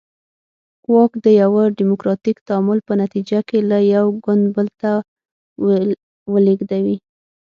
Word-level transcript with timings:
واک 0.93 1.11
د 1.25 1.27
یوه 1.41 1.63
ډیموکراتیک 1.77 2.37
تعامل 2.47 2.79
په 2.87 2.93
نتیجه 3.01 3.39
کې 3.49 3.59
له 3.69 3.77
یو 3.95 4.05
ګوند 4.23 4.43
بل 4.55 4.67
ته 4.81 4.91
ولېږدوي. 6.33 6.97